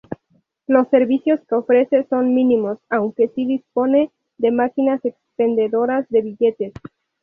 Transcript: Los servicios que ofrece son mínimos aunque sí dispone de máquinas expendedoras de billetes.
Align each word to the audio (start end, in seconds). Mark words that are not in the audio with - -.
Los 0.65 0.87
servicios 0.87 1.41
que 1.47 1.53
ofrece 1.53 2.07
son 2.09 2.33
mínimos 2.33 2.79
aunque 2.89 3.27
sí 3.35 3.45
dispone 3.45 4.11
de 4.39 4.49
máquinas 4.51 4.99
expendedoras 5.05 6.07
de 6.09 6.21
billetes. 6.23 6.73